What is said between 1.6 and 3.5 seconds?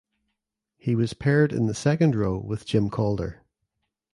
the second row with Jim Calder.